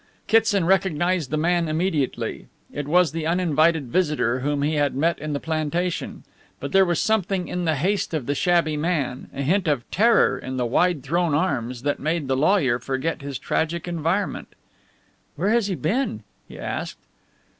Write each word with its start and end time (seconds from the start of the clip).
Kitson 0.25 0.65
recognized 0.65 1.29
the 1.29 1.37
man 1.37 1.67
immediately. 1.67 2.47
It 2.73 2.87
was 2.87 3.11
the 3.11 3.27
uninvited 3.27 3.85
visitor 3.89 4.39
whom 4.39 4.63
he 4.63 4.73
had 4.73 4.95
met 4.95 5.19
in 5.19 5.33
the 5.33 5.39
plantation. 5.39 6.23
But 6.59 6.71
there 6.71 6.85
was 6.87 6.99
something 6.99 7.47
in 7.47 7.65
the 7.65 7.75
haste 7.75 8.11
of 8.15 8.25
the 8.25 8.33
shabby 8.33 8.75
man, 8.75 9.29
a 9.31 9.43
hint 9.43 9.67
of 9.67 9.87
terror 9.91 10.39
in 10.39 10.57
the 10.57 10.65
wide 10.65 11.03
thrown 11.03 11.35
arms, 11.35 11.83
that 11.83 11.99
made 11.99 12.27
the 12.27 12.35
lawyer 12.35 12.79
forget 12.79 13.21
his 13.21 13.37
tragic 13.37 13.87
environment. 13.87 14.47
"Where 15.35 15.49
has 15.51 15.67
he 15.67 15.75
been?" 15.75 16.23
he 16.47 16.57
asked. 16.57 16.97